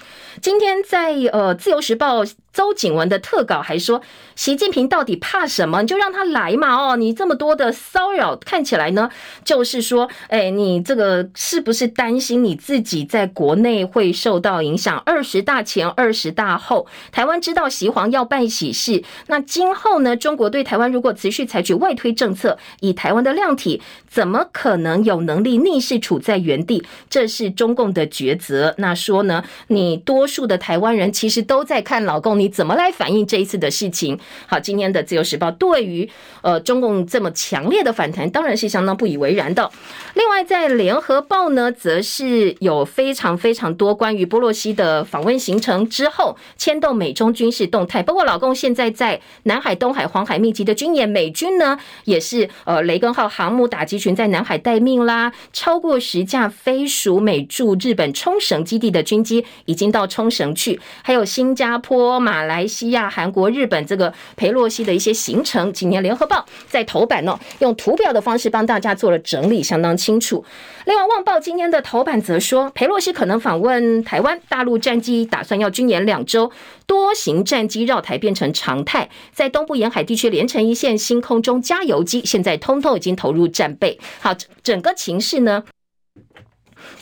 [0.41, 2.23] 今天在呃《自由时报》
[2.57, 4.01] 邹景文的特稿还说，
[4.35, 5.83] 习近平到底怕什么？
[5.83, 6.75] 你就让他来嘛！
[6.75, 9.11] 哦，你这么多的骚扰，看起来呢，
[9.45, 14.97] 就是说，哎，你这个是不是担心你自己在国内会受到影响？
[15.05, 20.17] 二十大前、二十大后，台湾知道习黄要办喜事，那今后呢？
[20.17, 26.83] 中国对台湾如果持续采取外推政策，以台湾的量体，怎么可能有能力逆势处在原地？
[27.07, 28.73] 这是中共的抉择。
[28.79, 34.19] 那说呢，你多数的台湾人其实都在看老共，你怎么来反映这一次的事情？
[34.45, 36.09] 好，今天的自由时报对于
[36.41, 39.69] 呃中共这么强烈的反弹，当然是相当不以为然的。
[40.13, 65.73] 另外，在联合报呢，则是有非常非常多关于波洛西的访问行程之后牵动美中军事动态，包括老共现在在南海、东海、黄海密集的军演，美军呢也是呃雷根号航母打击群在南海待命啦，超过十架飞属美驻日本冲绳基地的军机已经到冲绳去，还有新加坡、马马来西亚、韩国、日本这个裴洛西的一些行程。
[65.73, 70.45] 今年联合报在头版呢，用图表的方式帮大家做了整理，相当清楚。
[70.85, 76.51] 另外，《旺报》今天的头版则说，裴洛西可能访问台湾，大陆战机打算要军演两周，
[76.85, 83.99] 多型战机绕台变成常态，在东部沿海地区连成一线，星空中加油机现在通通已经投入战备。
[84.19, 85.63] 好，整个情势呢？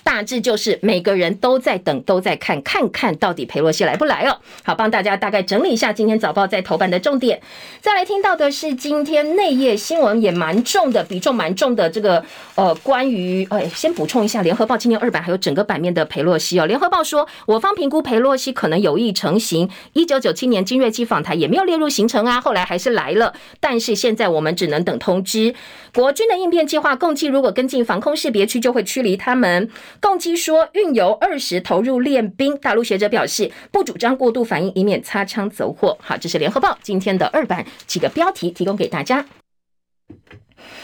[0.03, 4.37] 大致就是每个人都在等，都在看，看看到底裴洛西来不来哦。
[4.63, 7.41] 好，帮大家大概整理一下今天早报在头版的重点。
[7.81, 12.23] 再来听到的是今天内页新闻也蛮重的，比重蛮重的这个
[12.55, 16.65] 呃，关于哎，先补充一下，联合报今天二版还有整个版面的裴洛西哦。
[16.65, 19.69] 联合报说，我方评估裴洛西可能有意成行。
[19.93, 25.53] 一九九七年金瑞基访台也没有列入行程啊，后来还是来了，但是现在我们只能等通知。
[25.93, 29.69] 国军的应变计划，共计如果跟进防空识别区，就会驱离他们。
[29.99, 35.97] 共机说运油二十投入练兵，大陆学者表示不主张过度反应，以免擦枪走火。
[36.01, 39.25] 好，这是联合报今天的二版几个标题，提供给大家。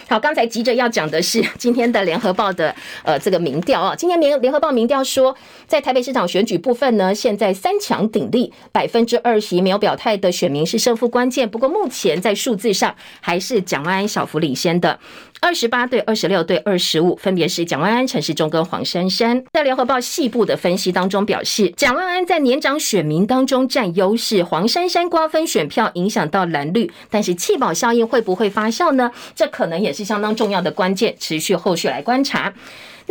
[0.07, 5.35] 好，刚才急着要讲的是今天的联合报的呃这个民调啊，今天联联合报民调说，
[5.65, 11.49] 在台北市长选举部分呢，现在三强鼎立，百分之二十没有表态的选民是胜负关键。
[11.49, 14.99] 不过目前在数字上还是蒋万安小幅领先的。
[15.43, 19.43] 二十八对二十六对二十五，分别是蒋万安、陈世忠跟黄珊珊。
[19.51, 29.11] 在联合报细部的分析当中表示，蒋万安在年长选民当中占优势，黄珊珊瓜分选票影响到蓝绿，但是弃保效应会不会发酵呢？
[29.35, 32.53] 这可能也是相当重要的关键，持续后续来观察。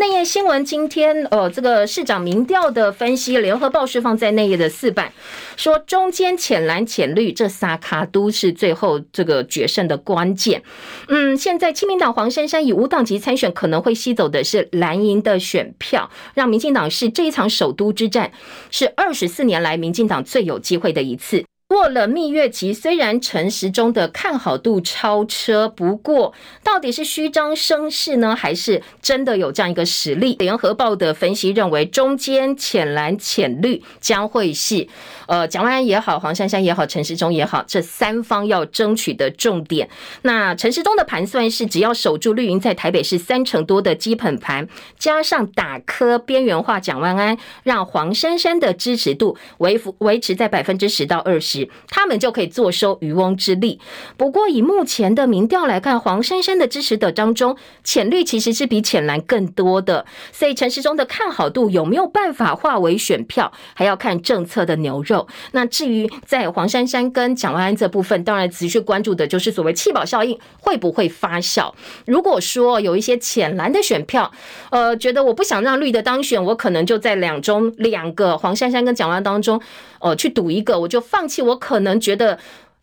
[0.00, 5.12] 内页新闻今天，呃，这个市长民调的分析，联合报是放在内页的四版，
[5.58, 10.62] 说中间浅蓝浅绿这仨卡都是最后这个决胜的关键。
[11.08, 18.32] 嗯，现在亲民党黄珊珊以无党籍参选，可能会吸走的是蓝营的选票，让民进党是这一场首都之战，
[18.70, 21.44] 是二十四年来民进党最有机会的一次。
[21.70, 30.34] 过了蜜月期，虽然陈时中的看好度超车，不过到底是虚张声势呢，还是真的有这样一个实力？
[30.40, 34.88] 联合报的分析认为，中间浅蓝浅绿将会是
[35.28, 39.88] 呃蒋万安也好，黄珊珊也好，陈时中也好，这三方要争取的重点。
[40.22, 44.66] 那陈时中的盘算是，只要守住绿营在台北市三成多的基本盘，
[44.98, 51.59] 加上打磕边缘化蒋万安，让黄珊珊的支持度维维持在百分之十到二十。
[51.88, 53.80] 他们就可以坐收渔翁之利。
[54.16, 60.06] 不过，以目前的民调来看，黄珊珊的支持者当中，浅绿其实是比浅蓝更多的。
[60.32, 65.26] 所以，陈时中的看好度有没有办法化为选票，还要看政策的牛肉。
[65.52, 71.72] 那至于在黄珊珊跟蒋万安这部分，当然持续关注的就是所谓弃保效应会不会发酵。
[72.06, 74.30] 如果说有一些浅蓝的选票，
[74.70, 79.60] 呃，觉得我不想让绿的当选，我可能就在两中两个黄珊珊跟蒋万安当中。
[80.02, 81.42] 呃，去赌一个，我就放弃。
[81.42, 82.38] 我我可能觉得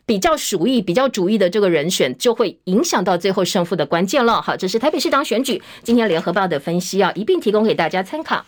[0.08, 4.40] 比较属意、比较主意的这个人选，就会影响到最后胜负的关键了。
[4.40, 8.42] 好，这是台北市长选举，今天联合报的分析啊，一并提供给大家参考。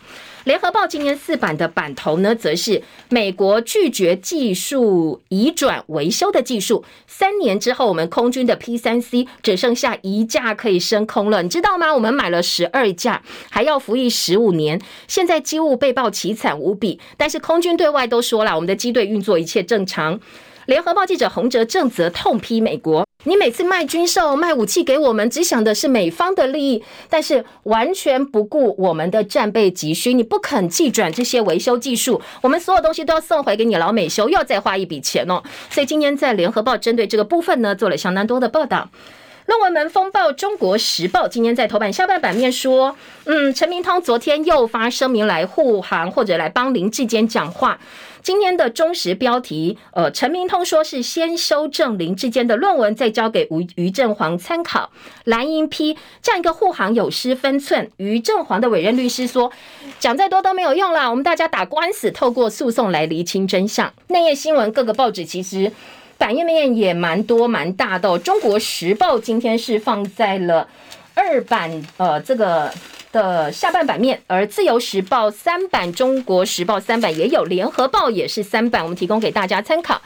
[0.45, 11.93] 联合报今年四版的版头呢，则是美国拒绝技术移转维修的技术，三年之后，我们空军的 P 三 C 只剩下一架可以升空了，你知道吗？
[11.93, 20.19] 我们买了十二架，还要服役十五年，现在机务被曝凄惨无比，但是空军对外都说了，我们的机队运作一切正常。
[20.67, 30.13] 联合报记者洪哲正则痛批美国：“你每次卖军售、卖武器给我们，只想的是美方的利益，但是完全不顾我们的战备急需。
[30.13, 35.41] 你不肯寄转这些维修技术，我们所有东西都要送回给你老美修，又要再花一笔钱哦。
[35.69, 38.89] 所以今天在联合报针对这个部分呢，做了相当多的报道。
[39.47, 42.95] 论文门风暴，中国时报今天在头版下半版面说，
[43.25, 47.79] 嗯，陈明通昨天又发声明来护航或者来帮林志坚讲话。”
[48.23, 54.91] 今天的中时标题，呃，陈明通说是先修正林智坚的论文，再交给于于正煌参考。
[55.23, 57.89] 蓝营批这样一个护航有失分寸。
[57.97, 59.51] 于正煌的委任律师说，
[59.99, 63.91] 讲再多都没有用啦，我们大家打官司，透过诉讼来厘清真相。
[64.07, 65.71] 内页新闻各个报纸其实
[66.19, 70.67] 版页面也蛮多蛮大的，中国时报今天是放在了
[71.15, 72.71] 二版，呃，这个。
[73.11, 80.01] 的下半版面，而自由时报三版、中国时报三版也有，联合报也是三版，我们提供给大家参考。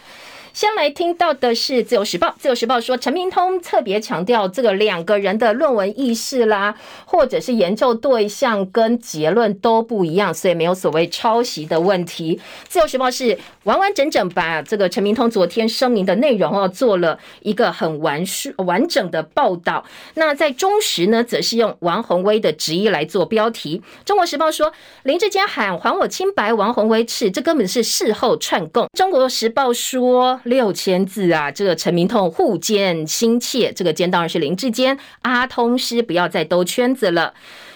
[0.55, 12.37] 先来听到的是《自由时报》，《自由时报》说，陈明通特别强调，这个两个人的论文意识啦，或者是研究对象跟结论都不一样，所以没有所谓抄袭的问题。
[12.69, 19.83] 《自由时报》是完完整整把这个陈明通昨天声明的内容哦，做了一个很完书完整的报道。
[20.13, 23.79] 那在中时呢，则是用王宏威的质疑来做标题。
[24.07, 24.71] 《中国时报》说，
[25.03, 28.85] 林志坚喊还我清白，王宏威斥这根本是事后串供。
[28.93, 30.39] 《中国时报》说。
[30.45, 31.51] 六千字啊！
[31.51, 34.97] 这个陈明通互见心切，这个奸当然是林志坚。
[35.23, 37.33] 阿通师不要再兜圈子了。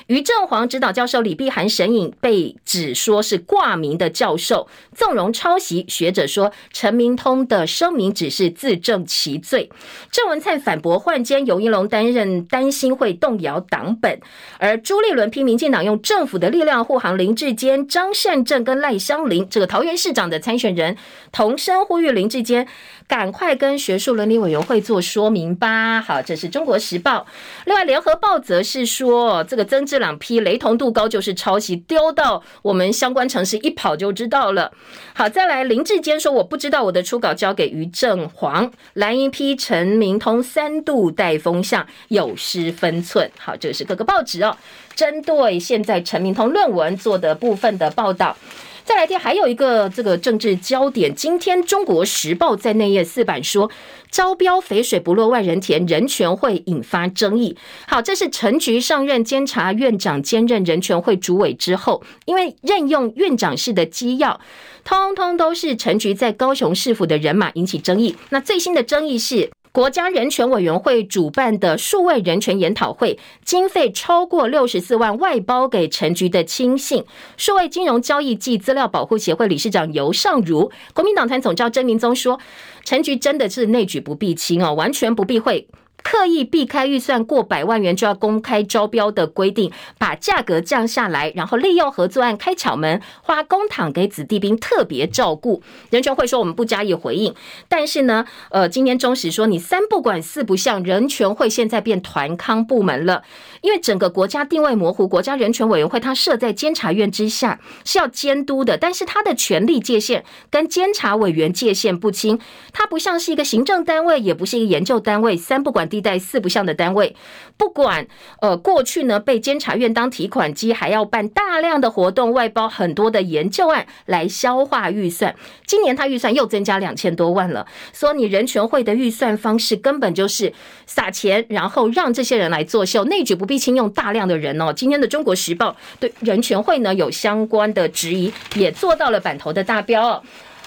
[0.10, 5.86] 于正煌指导教授李碧涵神隐被指说是挂名的教授，纵容抄袭。
[5.88, 9.70] 学者说陈明通的声明只是自证其罪。
[10.12, 14.20] 郑文灿反驳换监，游一龙担任担心会动摇党本，
[14.58, 20.98] 而朱立伦批民进党用政府的力量护航林志坚、张善政跟赖香伶这个桃园市长的参选人，
[21.32, 22.68] 同声呼吁林志坚。
[23.08, 26.00] 赶快跟学术伦理委员会做说明吧。
[26.00, 27.26] 好，这是中国时报。
[27.66, 34.72] 另外，联合报则是说，这个曾志两批雷同度高就是抄袭，丢到我们相关城市一跑就知道了。
[35.14, 38.72] 好，再来林志坚说，我不知道我的初稿交给于正煌。
[38.94, 43.30] 蓝一批陈明通三度带风向，有失分寸。
[43.38, 44.58] 好，这是各个报纸哦，
[44.96, 48.36] 针对现在陈明通论文做的部分的报道。
[48.84, 51.14] 再来听，还有一个这个政治焦点。
[51.14, 53.70] 今天《中国时报》在内页四版说，
[54.10, 57.56] 招标肥水不落外人田，人权会引发争议。
[57.88, 64.40] 好，这是陈菊上任监察院长，兼任人权会主委之后，因为任用院长室的机要，
[64.84, 68.16] 通通都是陈菊在高雄市府的人马，引起争议。
[68.30, 69.52] 那最新的争议是。
[69.72, 77.06] 国家人权委员会主办的数位人权研讨会，经费超过六十四万，外包给陈局的亲信。
[77.38, 82.40] 数位金融交易暨资料保护协会理事长尤尚儒，国民党团总召曾明宗说，
[82.84, 85.68] 陈局真的是内举不避亲哦，完全不避讳。
[86.02, 95.62] 刻意避开预算过百万元就要公开招标的规定，把价格降下来，然后利用合作案开巧门，花公帑给子弟兵特别照顾。
[95.90, 97.36] 人权会说我们不加以回应，
[97.68, 103.24] 但是呢，呃，今天中时说你三不管四不像，人权会现在变团康部门了，
[103.60, 112.40] 因为整个国家定位模糊，国家人权委员会它设在监察院之下是要监督的，但是它的权力界限跟监察委员界限不清，
[112.72, 115.89] 它不像是一个行政单位，也不是一个研究单位，三不管。
[115.90, 117.16] 地带四不像的单位，
[117.58, 118.08] 不管
[118.42, 125.36] 呃过去呢被监察院当提款机，还要办大量的活动，外包很多的研究案来消化预算。
[125.66, 130.54] 今年他预算又增加两千多万了，说你人权会的预算方式根本就是
[130.86, 134.72] 撒钱，然后让这些人来作秀，内举不必轻，用大量的人哦。
[134.72, 140.24] 今天的中国时报对人权会呢有相关的质疑，也做到了版头的大标哦。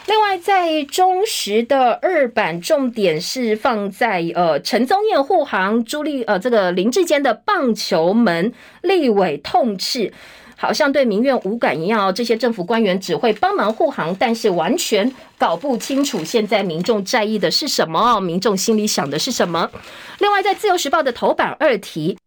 [0.07, 10.12] 另外，在中时的二版，重点是放在呃陈宗彦护航朱立呃这个林志坚的棒球门，立委痛斥，
[10.57, 12.12] 好像对民怨无感一样哦。
[12.12, 19.70] 这些政府官员只会帮忙护航，但是完全搞不清楚现在民众在意的是什么，民众心里想的是什么。
[20.18, 22.18] 另外，在自由时报的头版二题。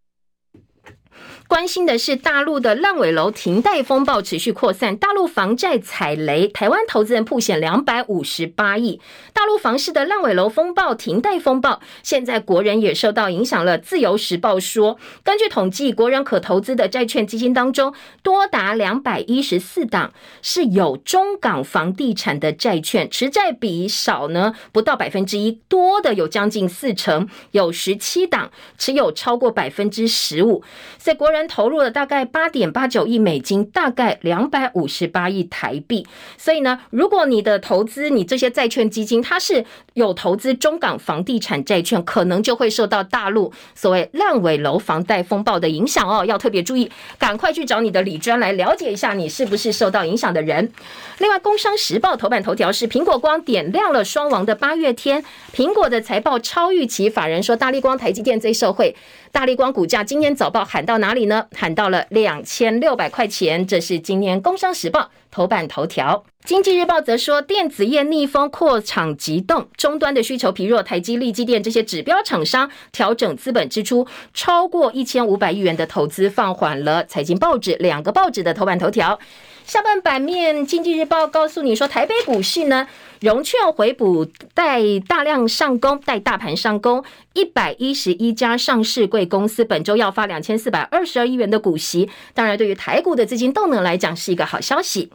[1.47, 8.99] 关心的是大陆的烂尾楼停贷风暴持续扩散，大陆房债踩雷，台湾投资人曝险两百五十八亿。
[9.31, 13.77] 大陆房市的烂尾楼风暴、停贷风暴，现在国人也受到影响了。
[13.77, 17.93] 自由时报说，根据统计，国人可投资的债券基金当中，
[18.23, 30.63] 多达两百一十四档是有中港房地产的债券，持债比少呢不到百分之一，多的有将近四成，有十七档持有超过百分之十五，
[30.97, 31.34] 所以国人。
[31.35, 36.05] 人投入了大概八点八九亿美金，大概两百五十八亿台币。
[36.37, 50.71] 所以呢，如果你的投资，你这些债券基金，它是有投资中港房地产债券，可能就会受到大陆所谓烂尾楼房贷风暴的影响哦，要特别注意，赶快去找你的理专来了解一下，你是不是受到影响的人。
[51.19, 55.23] 另外，《工商时报》头版头条是苹果光点亮了双王的八月天，
[55.53, 58.95] 苹果的财报超预期，法人说大立光、台积电最受惠。
[59.35, 61.47] 大立光股价今天早报喊到哪里呢？
[61.51, 66.23] 喊到了两千六百块钱，这是今天《工商时报》头版头条。
[66.45, 77.03] 经济日报则说，电子业逆风扩厂急冻，终端的需求疲弱，台积、力积电这些指标厂商调整资本支出，超过一千五百亿元的投资放缓了。
[77.03, 79.19] 财经报纸两个报纸的头版头条，
[79.65, 82.87] 下半版面，经济日报告诉你说，台北股市呢，
[83.19, 87.03] 融券回补带大量上攻，带大盘上攻，
[87.33, 95.09] 一百一十一家上市柜公司本周要发两千四百二十二亿元的股息，当然对于台股的资金动能来讲是一个好消息。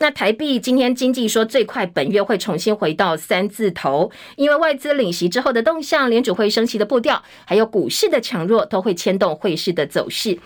[0.00, 10.38] 那台币今天经济说最快本月会重新回到三字头，因为外资领息之后的动向、联储会升息的步调，还有股市的强弱，都会牵动汇市的走势。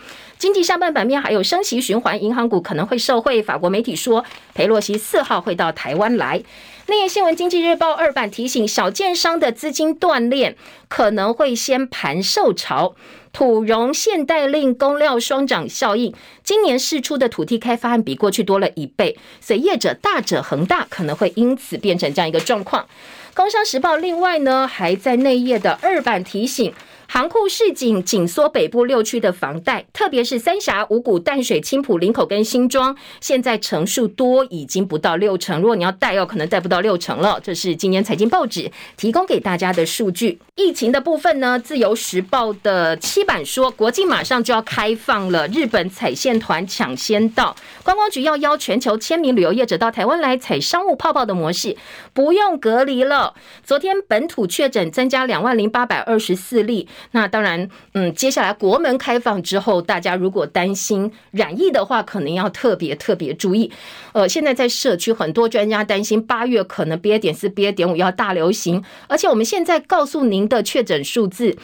[0.43, 3.41] 经济上半版面还有升息循环，银行股可能会受惠。
[3.41, 4.25] 法国媒体说，
[4.55, 6.43] 裴洛西四号会到台湾来。
[6.89, 10.57] 内页新闻，经济日报二版提醒，小建商的资金断裂
[10.89, 12.97] 可能会先盘受潮。
[13.33, 16.13] 土融限贷令供料双涨效应，
[16.43, 22.85] 今年释出的土地开发案比过去多了一倍，所以业者大者恒大可能会因此变成这样一个状况。
[23.33, 26.75] 工商时报另外呢，还在内页的二版提醒。
[27.13, 35.61] 航库市井紧缩北部六区的房贷，特别是三峡、五股、淡水、青埔、林口跟新庄，现在成数多已经不到六成。
[35.61, 37.39] 如果你要贷，有可能贷不到六成了。
[37.43, 40.39] 这是今年财经报纸提供给大家的数据。
[40.55, 51.77] 疫情的部分呢，自由时报的七版说，国境马上就要开放了，日本采线团抢先到，观光局要邀全球千名旅游业者到台湾来采商务泡泡的模式，
[52.15, 53.35] 不用隔离了。
[53.63, 56.89] 昨天本土确诊增加两万零八百二十四例。
[57.11, 63.71] 那当然，嗯，接下来国门开放之后，大家如果担心染疫的话，可能要特别特别注意。
[64.13, 71.57] 呃，现在在社区，很多专家担心八月可能 BA 点四、BA 点五要大流行，而且我们现在告诉您的确诊数字，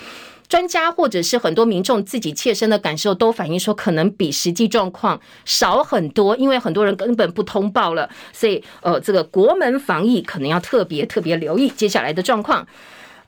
[0.48, 12.66] 专家或者是很多民众自己切身的感受都反映说，可能比实际状况少很多，因为很多人根本不通报了，所以呃，这个国门防疫可能要特别特别留意接下来的状况。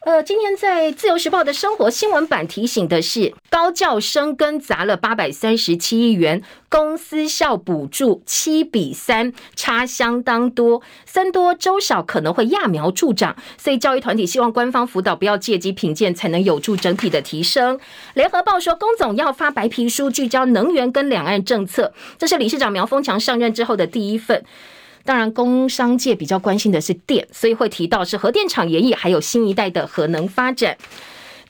[0.02, 17.78] 呃，今天在自由时报的生活新闻版提醒的是，高教生跟砸了八百三十七亿元，公司校补助七比三，差相当多，僧多粥少可能会揠苗助长，所以教育团体希望官方辅导不要借机评鉴，才能有助整体的提升。
[18.14, 24.42] 联合报说，工总要发白皮书，聚焦能源跟两岸政策，这是理事长苗丰强上任之后的第一份。
[25.04, 30.76] 当然，工商界比较关心的是电，所以会提到是核电厂延役，还有新一代的核能发展。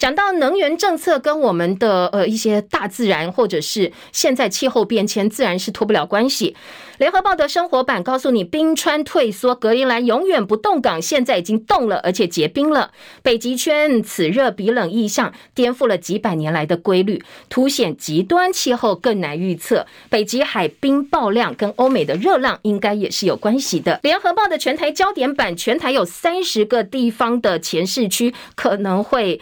[0.00, 6.56] 讲到能源政策跟我们的呃一些大自然或者是现在气候变迁，自然是脱不了关系。
[6.96, 12.92] 联合报的生活版告诉你，冰川退缩，格陵兰永远不冻港，现在已经冻了，而且结冰了。
[13.22, 19.86] 北极圈此热彼冷异象，颠覆了几百年来的规律，凸显极端气候更难预测。
[20.08, 24.00] 北极海冰爆量跟欧美的热浪应该也是有关系的。
[24.02, 29.38] 联合报的全台焦点版，全台有三十个地方的前市区可能会。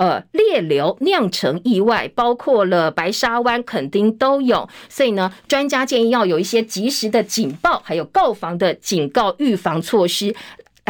[0.00, 10.34] 呃，裂流酿成意外，包括了白沙湾、垦丁都有，所以呢，专家建议要有一些及时的警报，还有告防的警告预防措施。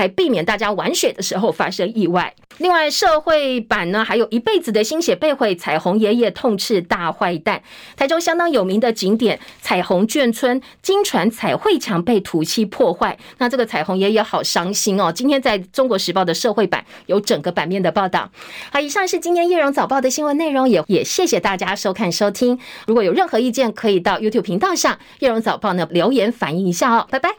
[0.01, 2.35] 来避免大家玩水的时候发生意外。
[2.59, 7.63] 另外，社会版呢，还有一辈子的心血被毁，彩虹爷爷痛斥大坏蛋。
[7.97, 13.17] 台中相当有名的景点彩虹眷村，惊传彩绘墙被土漆破坏。
[13.39, 15.11] 那这个彩虹爷爷好伤心哦。
[15.11, 18.31] 今天在中国时报的社会版有整个版面的报道。
[18.71, 22.59] 好，以上是今天叶荣早报的新闻内容，也也谢谢大家收看收听。
[22.87, 27.07] 如果有任何意见，可以到 YouTube 频道上叶荣早报呢留言反映一下哦。
[27.11, 27.31] 拜拜。